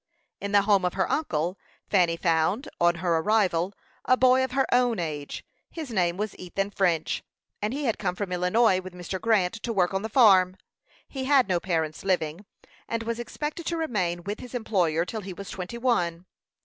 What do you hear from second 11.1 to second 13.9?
had no parents living, and was expected to